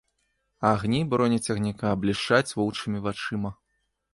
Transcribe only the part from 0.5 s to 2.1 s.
Агні бронецягніка